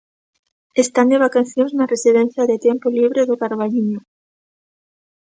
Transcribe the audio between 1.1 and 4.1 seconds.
de vacacións na residencia de tempo libre do Carballiño.